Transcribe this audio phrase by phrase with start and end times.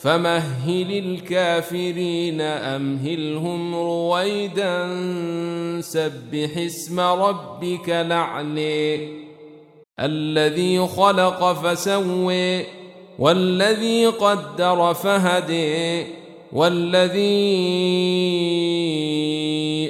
[0.00, 4.88] فمهل الكافرين أمهلهم رويدا
[5.80, 9.08] سبح اسم ربك لعلي
[10.00, 12.64] الذي خلق فسوي
[13.18, 16.06] والذي قدر فهدي
[16.52, 17.20] والذي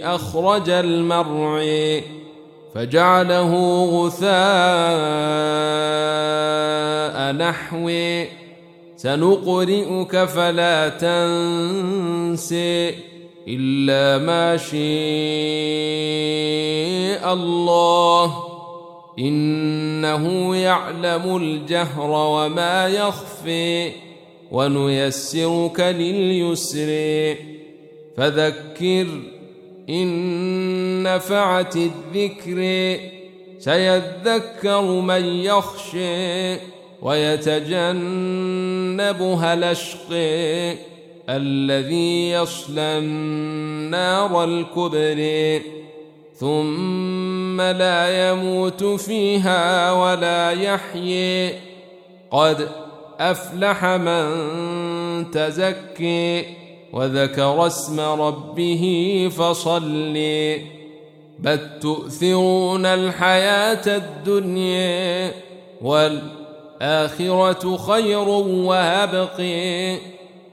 [0.04, 2.02] أخرج المرعي
[2.74, 4.30] فجعله غثاء
[7.32, 8.40] نحوي
[9.03, 12.95] سنقرئك فلا تنسي
[13.49, 14.81] إلا ما شاء
[17.35, 18.44] الله.
[19.18, 23.93] إنه يعلم الجهر وما يخفي
[24.50, 27.36] ونيسرك لليسر.
[28.17, 29.07] فذكر
[29.89, 32.98] إن نفعت الذكر.
[33.58, 37.95] سيذكر من يخشي ويتجنبها
[39.55, 40.77] الأشقي
[41.28, 45.62] الذي يصلى النار الكبري
[46.34, 51.55] ثم لا يموت فيها ولا يحيي.
[52.30, 52.69] قد
[53.20, 54.30] أفلح من
[55.30, 56.44] تزكي
[56.92, 58.84] وذكر اسم ربه
[59.39, 60.61] فصلي.
[61.39, 65.33] بل تؤثرون الحياة الدنيا
[65.83, 66.49] والآخرة
[66.81, 69.41] الآخرة خير وأبق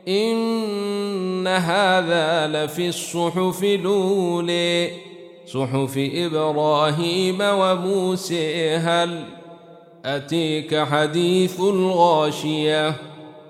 [0.07, 4.91] إن هذا لفي الصحف الأولي
[5.47, 8.75] صحف إبراهيم وموسى.
[8.75, 9.23] هل
[10.05, 12.95] أتيك حديث الغاشية؟